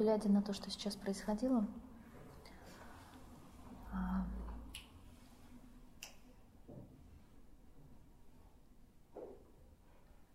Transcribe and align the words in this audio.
глядя 0.00 0.30
на 0.30 0.40
то, 0.40 0.54
что 0.54 0.70
сейчас 0.70 0.96
происходило, 0.96 1.66
а, 3.92 4.26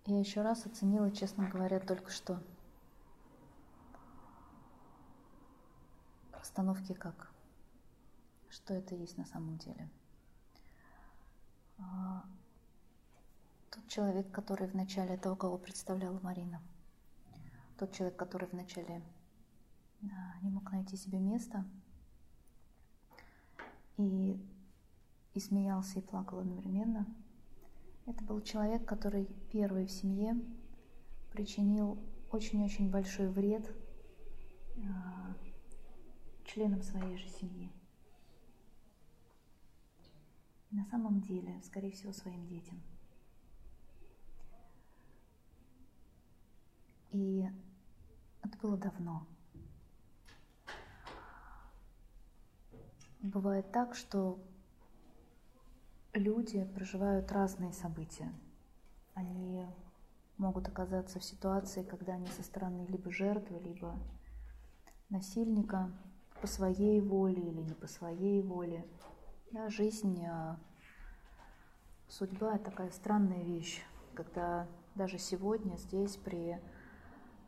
я 0.05 0.19
еще 0.19 0.43
раз 0.43 0.67
оценила, 0.67 1.09
честно 1.09 1.49
говоря, 1.49 1.79
только 1.79 2.11
что 2.11 2.39
расстановки 6.31 6.93
как, 6.93 7.31
что 8.49 8.75
это 8.75 8.93
есть 8.93 9.17
на 9.17 9.25
самом 9.25 9.57
деле. 9.57 9.89
А, 11.79 12.23
тот 13.71 13.87
человек, 13.87 14.29
который 14.29 14.67
в 14.67 14.75
начале 14.75 15.17
того, 15.17 15.35
кого 15.35 15.57
представляла 15.57 16.19
Марина, 16.19 16.61
тот 17.79 17.93
человек, 17.93 18.15
который 18.15 18.47
вначале 18.47 19.01
не 20.41 20.49
мог 20.49 20.71
найти 20.71 20.97
себе 20.97 21.19
места 21.19 21.65
и, 23.97 24.39
и 25.33 25.39
смеялся 25.39 25.99
и 25.99 26.01
плакал 26.01 26.39
одновременно, 26.39 27.07
это 28.05 28.23
был 28.23 28.41
человек, 28.41 28.85
который 28.85 29.25
первый 29.51 29.87
в 29.87 29.91
семье 29.91 30.35
причинил 31.31 31.97
очень-очень 32.31 32.89
большой 32.89 33.29
вред 33.29 33.75
а, 34.77 35.35
членам 36.43 36.81
своей 36.81 37.17
же 37.17 37.27
семьи. 37.29 37.71
И 40.69 40.75
на 40.75 40.85
самом 40.85 41.21
деле, 41.21 41.61
скорее 41.63 41.91
всего, 41.91 42.11
своим 42.11 42.45
детям. 42.47 42.81
И 47.11 47.49
это 48.43 48.57
было 48.59 48.77
давно. 48.77 49.25
Бывает 53.25 53.71
так, 53.71 53.95
что 53.95 54.37
люди 56.13 56.63
проживают 56.75 57.31
разные 57.31 57.73
события. 57.73 58.31
Они 59.15 59.65
могут 60.37 60.67
оказаться 60.67 61.19
в 61.19 61.23
ситуации, 61.23 61.81
когда 61.81 62.13
они 62.13 62.27
со 62.27 62.43
стороны 62.43 62.85
либо 62.87 63.09
жертвы, 63.09 63.57
либо 63.57 63.97
насильника 65.09 65.91
по 66.39 66.45
своей 66.45 67.01
воле 67.01 67.41
или 67.41 67.61
не 67.61 67.73
по 67.73 67.87
своей 67.87 68.43
воле. 68.43 68.85
Да, 69.49 69.69
жизнь, 69.69 70.23
а, 70.27 70.59
судьба– 72.07 72.57
такая 72.59 72.91
странная 72.91 73.41
вещь, 73.41 73.83
когда 74.13 74.67
даже 74.93 75.17
сегодня 75.17 75.77
здесь 75.77 76.15
при 76.15 76.61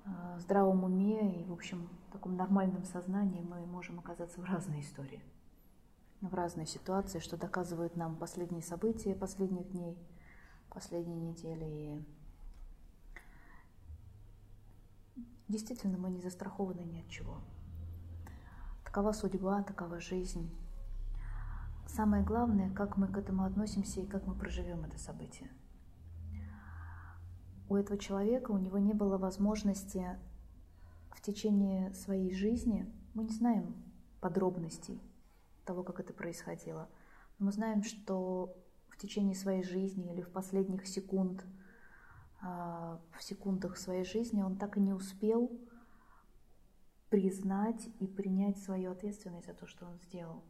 а, 0.06 0.40
здравом 0.40 0.86
уме 0.86 1.40
и, 1.40 1.44
в 1.44 1.54
общем, 1.54 1.88
таком 2.12 2.36
нормальном 2.36 2.84
сознании 2.84 3.44
мы 3.44 3.64
можем 3.68 4.00
оказаться 4.00 4.42
в 4.42 4.46
разной 4.46 4.80
истории 4.80 5.22
в 6.22 6.34
разные 6.34 6.66
ситуации, 6.66 7.20
что 7.20 7.38
доказывают 7.38 7.96
нам 7.96 8.16
последние 8.16 8.64
события 8.64 9.16
последних 9.16 9.70
дней, 9.72 9.98
последней 10.70 11.20
недели. 11.20 11.66
И 11.66 12.06
действительно, 15.48 15.98
мы 15.98 16.10
не 16.10 16.22
застрахованы 16.22 16.82
ни 16.82 17.00
от 17.00 17.08
чего. 17.10 17.42
Такова 18.84 19.12
судьба, 19.12 19.64
такова 19.64 20.00
жизнь. 20.00 20.50
Самое 21.88 22.24
главное, 22.24 22.70
как 22.72 22.98
мы 22.98 23.08
к 23.08 23.18
этому 23.18 23.44
относимся 23.44 24.02
и 24.02 24.08
как 24.08 24.26
мы 24.26 24.36
проживем 24.36 24.84
это 24.84 24.98
событие. 24.98 25.50
У 27.70 27.76
этого 27.76 27.98
человека, 28.00 28.52
у 28.52 28.58
него 28.58 28.78
не 28.78 28.94
было 28.94 29.18
возможности 29.18 30.18
в 31.12 31.22
течение 31.22 31.94
своей 31.94 32.34
жизни, 32.34 32.92
мы 33.14 33.24
не 33.24 33.34
знаем 33.34 33.76
подробностей, 34.22 35.02
того, 35.68 35.84
как 35.84 36.00
это 36.00 36.14
происходило. 36.14 36.90
Но 37.38 37.46
мы 37.46 37.52
знаем, 37.52 37.84
что 37.84 38.56
в 38.90 38.98
течение 38.98 39.36
своей 39.36 39.64
жизни 39.64 40.12
или 40.12 40.22
в 40.22 40.30
последних 40.32 40.88
секунд, 40.88 41.46
а, 42.42 43.00
в 43.16 43.22
секундах 43.22 43.78
своей 43.78 44.06
жизни 44.06 44.42
он 44.42 44.58
так 44.58 44.78
и 44.78 44.80
не 44.80 44.94
успел 44.94 45.52
признать 47.10 47.90
и 48.00 48.08
принять 48.08 48.58
свою 48.58 48.92
ответственность 48.92 49.48
за 49.48 49.54
то, 49.54 49.68
что 49.68 49.86
он 49.86 50.00
сделал. 50.00 50.42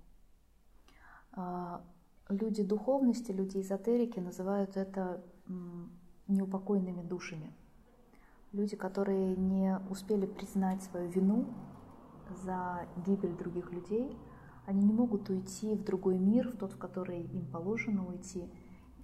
А, 1.33 1.83
люди 2.29 2.63
духовности, 2.63 3.31
люди 3.31 3.59
эзотерики 3.59 4.19
называют 4.19 4.77
это 4.77 5.23
неупокойными 6.27 7.01
душами. 7.01 7.53
Люди, 8.51 8.75
которые 8.75 9.35
не 9.35 9.79
успели 9.89 10.25
признать 10.25 10.83
свою 10.83 11.09
вину 11.09 11.45
за 12.43 12.87
гибель 13.05 13.35
других 13.35 13.71
людей– 13.71 14.15
они 14.67 14.83
не 14.83 14.91
могут 14.91 15.29
уйти 15.29 15.73
в 15.75 15.83
другой 15.85 16.17
мир, 16.17 16.49
в 16.49 16.57
тот, 16.57 16.73
в 16.73 16.77
который 16.77 17.23
им 17.23 17.45
положено 17.45 18.05
уйти. 18.05 18.43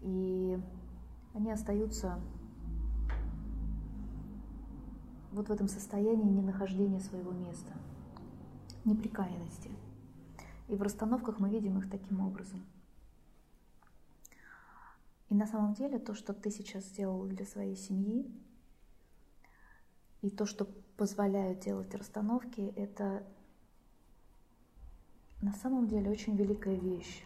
И 0.02 0.60
они 1.34 1.52
остаются 1.52 2.20
вот 5.32 5.48
в 5.48 5.52
этом 5.52 5.70
состоянии 5.70 6.30
ненахождения 6.30 7.00
своего 7.00 7.32
места, 7.32 7.72
неприкаянности. 8.84 9.72
И 10.68 10.76
в 10.76 10.82
расстановках 10.82 11.40
мы 11.40 11.50
видим 11.50 11.80
их 11.80 11.90
таким 11.90 12.20
образом. 12.20 12.66
И 15.30 15.34
на 15.34 15.48
самом 15.48 15.76
деле 15.76 15.98
то, 15.98 16.14
что 16.14 16.34
ты 16.34 16.52
сейчас 16.52 16.84
сделал 16.88 17.24
для 17.26 17.46
своей 17.46 17.78
семьи, 17.78 18.30
и 20.22 20.30
то, 20.30 20.46
что 20.46 20.66
позволяют 20.98 21.62
делать 21.62 21.96
расстановки, 21.96 22.74
это 22.76 23.24
на 25.44 25.52
самом 25.52 25.88
деле 25.88 26.10
очень 26.10 26.38
великая 26.38 26.76
вещь. 26.76 27.26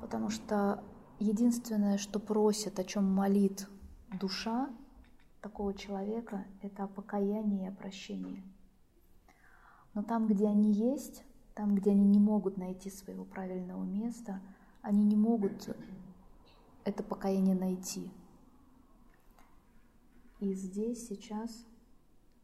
Потому 0.00 0.30
что 0.30 0.84
единственное, 1.18 1.98
что 1.98 2.20
просит, 2.20 2.78
о 2.78 2.84
чем 2.84 3.12
молит 3.12 3.68
душа 4.20 4.70
такого 5.40 5.74
человека, 5.74 6.44
это 6.62 6.84
о 6.84 6.86
покаянии 6.86 7.64
и 7.64 7.68
о 7.68 7.72
прощении. 7.72 8.44
Но 9.94 10.04
там, 10.04 10.28
где 10.28 10.46
они 10.46 10.70
есть, 10.70 11.24
там, 11.54 11.74
где 11.74 11.90
они 11.90 12.06
не 12.06 12.20
могут 12.20 12.56
найти 12.56 12.88
своего 12.88 13.24
правильного 13.24 13.82
места, 13.82 14.40
они 14.80 15.02
не 15.02 15.16
могут 15.16 15.76
это 16.84 17.02
покаяние 17.02 17.56
найти. 17.56 18.12
И 20.38 20.54
здесь, 20.54 21.08
сейчас, 21.08 21.66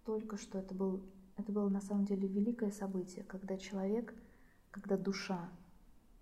только 0.05 0.37
что 0.37 0.59
это 0.59 0.75
был 0.75 1.01
это 1.39 1.53
было 1.53 1.69
на 1.69 1.81
самом 1.81 2.05
деле 2.05 2.27
великое 2.27 2.71
событие, 2.71 3.25
когда 3.25 3.57
человек, 3.57 4.13
когда 4.71 4.97
душа 4.97 5.49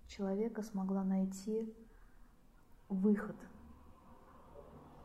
человека 0.07 0.63
смогла 0.63 1.03
найти 1.05 1.75
выход 2.89 3.37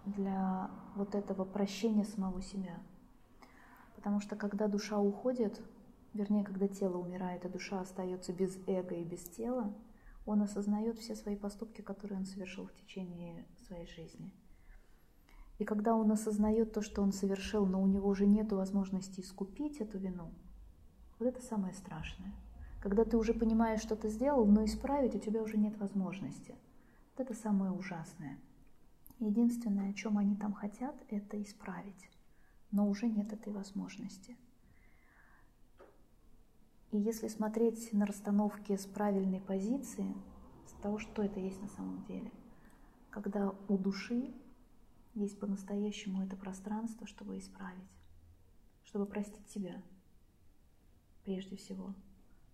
для 0.06 0.70
вот 0.96 1.16
этого 1.16 1.46
прощения 1.46 2.04
самого 2.04 2.42
себя. 2.42 2.82
Потому 3.96 4.20
что 4.20 4.36
когда 4.36 4.68
душа 4.68 5.00
уходит, 5.00 5.62
вернее, 6.14 6.44
когда 6.44 6.68
тело 6.68 6.98
умирает, 6.98 7.46
а 7.46 7.50
душа 7.50 7.80
остается 7.80 8.34
без 8.34 8.58
эго 8.68 8.96
и 8.96 9.04
без 9.04 9.24
тела, 9.24 9.74
он 10.26 10.42
осознает 10.42 11.00
все 11.00 11.16
свои 11.16 11.36
поступки, 11.36 11.82
которые 11.82 12.20
он 12.20 12.26
совершил 12.26 12.68
в 12.68 12.74
течение 12.74 13.46
своей 13.66 13.88
жизни. 13.88 14.32
И 15.62 15.64
когда 15.64 15.96
он 15.96 16.12
осознает 16.12 16.74
то, 16.74 16.82
что 16.82 17.04
он 17.04 17.12
совершил, 17.12 17.68
но 17.68 17.84
у 17.84 17.86
него 17.86 18.10
уже 18.10 18.26
нет 18.26 18.52
возможности 18.52 19.22
искупить 19.22 19.80
эту 19.80 20.00
вину, 20.00 20.32
вот 21.20 21.28
это 21.28 21.40
самое 21.40 21.72
страшное. 21.76 22.34
Когда 22.82 23.06
ты 23.06 23.16
уже 23.16 23.36
понимаешь, 23.36 23.80
что 23.80 23.96
ты 23.96 24.10
сделал, 24.10 24.44
но 24.48 24.66
исправить 24.66 25.14
у 25.14 25.20
тебя 25.20 25.44
уже 25.44 25.58
нет 25.58 25.78
возможности. 25.78 26.56
Вот 27.12 27.28
это 27.28 27.40
самое 27.40 27.72
ужасное. 27.72 28.40
Единственное, 29.20 29.92
о 29.92 29.94
чем 29.94 30.18
они 30.18 30.36
там 30.36 30.52
хотят, 30.52 30.96
это 31.10 31.40
исправить. 31.40 32.10
Но 32.72 32.90
уже 32.90 33.06
нет 33.06 33.32
этой 33.32 33.54
возможности. 33.54 34.36
И 36.90 36.98
если 36.98 37.28
смотреть 37.28 37.94
на 37.94 38.08
расстановки 38.08 38.76
с 38.76 38.88
правильной 38.88 39.42
позиции, 39.42 40.12
с 40.66 40.72
того, 40.82 40.98
что 40.98 41.22
это 41.22 41.40
есть 41.40 41.62
на 41.62 41.68
самом 41.68 42.04
деле, 42.06 42.32
когда 43.12 43.54
у 43.68 43.78
души 43.78 44.34
есть 45.14 45.40
по-настоящему 45.40 46.24
это 46.24 46.36
пространство, 46.36 47.06
чтобы 47.08 47.38
исправить, 47.38 47.90
чтобы 48.84 49.06
простить 49.06 49.50
себя 49.50 49.82
прежде 51.24 51.56
всего, 51.56 51.94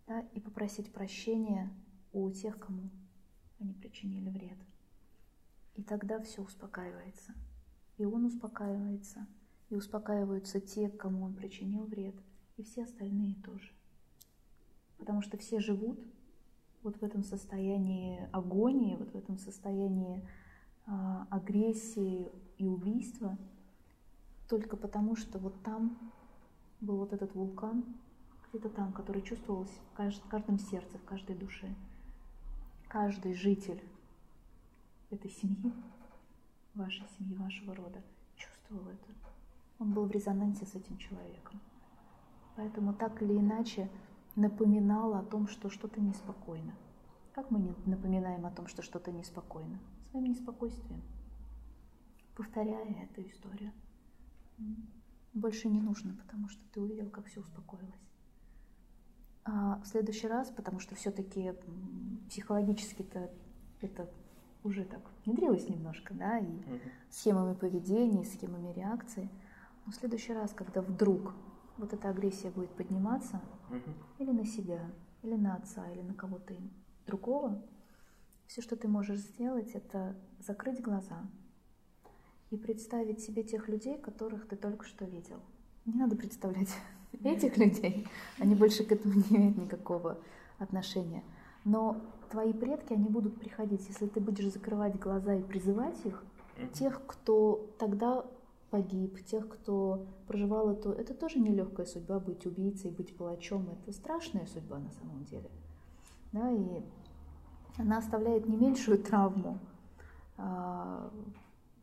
да, 0.07 0.21
и 0.33 0.39
попросить 0.39 0.91
прощения 0.91 1.71
у 2.13 2.29
тех, 2.31 2.59
кому 2.59 2.89
они 3.59 3.73
причинили 3.73 4.29
вред. 4.29 4.57
И 5.75 5.83
тогда 5.83 6.21
все 6.21 6.41
успокаивается. 6.41 7.33
И 7.97 8.05
он 8.05 8.25
успокаивается, 8.25 9.27
и 9.69 9.75
успокаиваются 9.75 10.59
те, 10.59 10.89
кому 10.89 11.25
он 11.25 11.33
причинил 11.33 11.85
вред, 11.85 12.15
и 12.57 12.63
все 12.63 12.83
остальные 12.83 13.35
тоже. 13.43 13.71
Потому 14.97 15.21
что 15.21 15.37
все 15.37 15.59
живут 15.59 15.99
вот 16.83 16.97
в 16.97 17.03
этом 17.03 17.23
состоянии 17.23 18.27
агонии, 18.31 18.95
вот 18.95 19.11
в 19.11 19.15
этом 19.15 19.37
состоянии 19.37 20.27
агрессии 21.29 22.31
и 22.57 22.65
убийства 22.65 23.37
только 24.47 24.77
потому, 24.77 25.15
что 25.15 25.37
вот 25.39 25.61
там 25.63 25.97
был 26.79 26.97
вот 26.97 27.13
этот 27.13 27.35
вулкан, 27.35 27.83
где-то 28.49 28.69
там, 28.69 28.93
который 28.93 29.21
чувствовался 29.21 29.73
в 29.93 30.29
каждом 30.29 30.57
сердце, 30.57 30.97
в 30.97 31.03
каждой 31.03 31.35
душе. 31.35 31.73
Каждый 32.87 33.33
житель 33.33 33.83
этой 35.09 35.29
семьи, 35.29 35.73
вашей 36.73 37.05
семьи, 37.17 37.35
вашего 37.35 37.75
рода, 37.75 38.01
чувствовал 38.35 38.87
это. 38.87 39.13
Он 39.79 39.93
был 39.93 40.05
в 40.05 40.11
резонансе 40.11 40.65
с 40.65 40.75
этим 40.75 40.97
человеком. 40.97 41.59
Поэтому 42.55 42.93
так 42.93 43.21
или 43.21 43.37
иначе 43.37 43.89
напоминало 44.35 45.19
о 45.19 45.23
том, 45.23 45.47
что 45.47 45.69
что-то 45.69 45.99
неспокойно. 45.99 46.73
Как 47.33 47.51
мы 47.51 47.75
напоминаем 47.85 48.45
о 48.45 48.51
том, 48.51 48.67
что 48.67 48.81
что-то 48.81 49.11
неспокойно? 49.11 49.77
Своим 50.11 50.25
неспокойствием. 50.25 51.01
Повторяя 52.35 53.03
эту 53.03 53.21
историю. 53.27 53.71
Больше 55.33 55.67
не 55.67 55.81
нужно, 55.81 56.15
потому 56.15 56.49
что 56.49 56.61
ты 56.71 56.81
увидел, 56.81 57.09
как 57.09 57.25
все 57.25 57.41
успокоилось. 57.41 58.07
А 59.43 59.79
в 59.79 59.87
следующий 59.87 60.27
раз, 60.27 60.49
потому 60.49 60.79
что 60.79 60.95
все-таки 60.95 61.53
психологически-то 62.27 63.31
это 63.81 64.09
уже 64.63 64.83
так 64.83 65.01
внедрилось 65.25 65.69
немножко, 65.69 66.13
да, 66.13 66.39
и 66.39 66.43
угу. 66.43 66.79
схемами 67.09 67.53
поведения, 67.53 68.21
и 68.21 68.25
схемами 68.25 68.73
реакции. 68.73 69.29
Но 69.85 69.91
в 69.91 69.95
следующий 69.95 70.33
раз, 70.33 70.51
когда 70.53 70.81
вдруг 70.81 71.33
вот 71.77 71.93
эта 71.93 72.09
агрессия 72.09 72.49
будет 72.49 72.71
подниматься, 72.71 73.41
угу. 73.69 73.93
или 74.19 74.31
на 74.31 74.45
себя, 74.45 74.81
или 75.23 75.35
на 75.35 75.55
отца, 75.55 75.89
или 75.91 76.01
на 76.01 76.13
кого-то 76.13 76.53
другого, 77.05 77.61
все, 78.47 78.61
что 78.61 78.75
ты 78.75 78.87
можешь 78.87 79.19
сделать, 79.19 79.71
это 79.73 80.15
закрыть 80.39 80.81
глаза 80.81 81.27
и 82.49 82.57
представить 82.57 83.19
себе 83.21 83.43
тех 83.43 83.67
людей, 83.67 83.97
которых 83.97 84.47
ты 84.47 84.55
только 84.55 84.85
что 84.85 85.05
видел. 85.05 85.37
Не 85.85 85.95
надо 85.95 86.15
представлять 86.15 86.69
этих 87.23 87.57
людей, 87.57 88.07
они 88.39 88.55
больше 88.55 88.83
к 88.83 88.91
этому 88.91 89.15
не 89.15 89.37
имеют 89.37 89.57
никакого 89.57 90.17
отношения. 90.57 91.23
Но 91.65 92.01
твои 92.31 92.53
предки, 92.53 92.93
они 92.93 93.09
будут 93.09 93.39
приходить, 93.39 93.87
если 93.87 94.07
ты 94.07 94.19
будешь 94.19 94.51
закрывать 94.51 94.97
глаза 94.97 95.35
и 95.35 95.43
призывать 95.43 95.97
их, 96.05 96.23
тех, 96.73 97.05
кто 97.05 97.69
тогда 97.77 98.25
погиб, 98.69 99.23
тех, 99.25 99.47
кто 99.47 100.05
проживал 100.27 100.71
эту... 100.71 100.91
Это 100.91 101.13
тоже 101.13 101.39
нелегкая 101.39 101.85
судьба 101.85 102.19
быть 102.19 102.45
убийцей, 102.45 102.91
быть 102.91 103.15
палачом. 103.15 103.69
Это 103.69 103.91
страшная 103.91 104.45
судьба 104.45 104.79
на 104.79 104.91
самом 104.91 105.23
деле. 105.25 105.49
Да, 106.33 106.51
и 106.51 106.81
она 107.77 107.97
оставляет 107.99 108.47
не 108.47 108.57
меньшую 108.57 108.97
травму 108.97 109.59
а, 110.37 111.11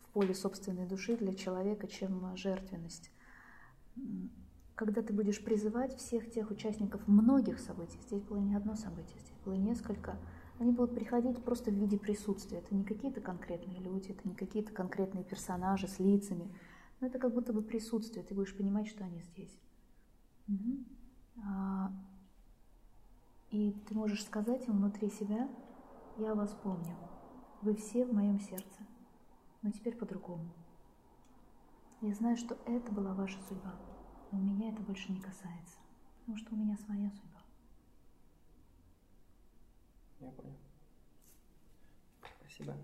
в 0.02 0.12
поле 0.12 0.34
собственной 0.34 0.86
души 0.86 1.16
для 1.16 1.34
человека, 1.34 1.86
чем 1.86 2.36
жертвенность. 2.36 3.10
Когда 4.74 5.02
ты 5.02 5.12
будешь 5.12 5.42
призывать 5.42 5.96
всех 5.96 6.30
тех 6.30 6.50
участников 6.50 7.06
многих 7.06 7.60
событий, 7.60 7.98
здесь 8.06 8.22
было 8.22 8.38
не 8.38 8.56
одно 8.56 8.74
событие, 8.74 9.20
здесь 9.20 9.38
было 9.44 9.54
несколько, 9.54 10.16
они 10.58 10.72
будут 10.72 10.94
приходить 10.94 11.42
просто 11.44 11.70
в 11.70 11.74
виде 11.74 11.98
присутствия. 11.98 12.58
Это 12.58 12.74
не 12.74 12.84
какие-то 12.84 13.20
конкретные 13.20 13.80
люди, 13.80 14.10
это 14.10 14.28
не 14.28 14.34
какие-то 14.34 14.72
конкретные 14.72 15.24
персонажи 15.24 15.86
с 15.86 16.00
лицами, 16.00 16.52
но 17.00 17.06
это 17.06 17.18
как 17.18 17.32
будто 17.32 17.52
бы 17.52 17.62
присутствие, 17.62 18.24
ты 18.24 18.34
будешь 18.34 18.56
понимать, 18.56 18.88
что 18.88 19.04
они 19.04 19.20
здесь. 19.20 19.56
Угу. 20.48 20.84
И 23.50 23.72
ты 23.88 23.94
можешь 23.94 24.24
сказать 24.24 24.66
им 24.66 24.78
внутри 24.78 25.10
себя, 25.10 25.48
я 26.16 26.34
вас 26.34 26.54
помню, 26.62 26.96
вы 27.62 27.74
все 27.74 28.04
в 28.04 28.12
моем 28.12 28.38
сердце, 28.40 28.86
но 29.62 29.70
теперь 29.70 29.96
по-другому. 29.96 30.48
Я 32.00 32.14
знаю, 32.14 32.36
что 32.36 32.56
это 32.66 32.92
была 32.92 33.14
ваша 33.14 33.40
судьба, 33.42 33.74
но 34.30 34.38
меня 34.38 34.70
это 34.70 34.82
больше 34.82 35.10
не 35.10 35.20
касается, 35.20 35.78
потому 36.20 36.38
что 36.38 36.54
у 36.54 36.56
меня 36.56 36.76
своя 36.76 37.10
судьба. 37.10 37.42
Я 40.20 40.30
понял. 40.30 40.56
Спасибо. 42.40 42.76